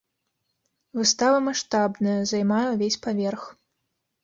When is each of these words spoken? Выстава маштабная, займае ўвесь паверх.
Выстава 0.99 1.39
маштабная, 1.49 2.17
займае 2.33 2.65
ўвесь 2.73 3.01
паверх. 3.07 3.41